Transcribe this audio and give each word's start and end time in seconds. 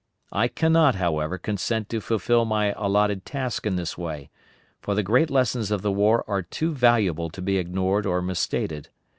I 0.31 0.47
cannot, 0.47 0.95
however, 0.95 1.37
consent 1.37 1.87
to 1.89 2.01
fulfill 2.01 2.43
my 2.43 2.71
allotted 2.71 3.23
task 3.23 3.67
in 3.67 3.75
this 3.75 3.99
way, 3.99 4.31
for 4.79 4.95
the 4.95 5.03
great 5.03 5.29
lessons 5.29 5.69
of 5.69 5.83
the 5.83 5.91
war 5.91 6.25
are 6.27 6.41
too 6.41 6.73
valuable 6.73 7.29
to 7.29 7.39
be 7.39 7.59
ignored 7.59 8.07
or 8.07 8.19
misstated. 8.23 8.89